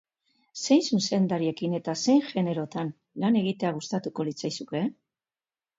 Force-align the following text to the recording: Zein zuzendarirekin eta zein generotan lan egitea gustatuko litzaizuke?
Zein 0.61 0.79
zuzendarirekin 0.95 1.77
eta 1.81 1.95
zein 2.05 2.23
generotan 2.31 2.91
lan 3.25 3.41
egitea 3.45 3.75
gustatuko 3.79 4.31
litzaizuke? 4.31 4.85